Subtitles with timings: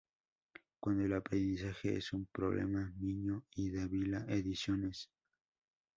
[0.79, 5.11] Cuando el aprendizaje es un problema, Miño y Dávila Ediciones, Bs.